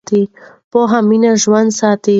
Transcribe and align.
پوهه 0.71 0.99
مینه 1.07 1.31
ژوندۍ 1.41 1.73
ساتي. 1.79 2.09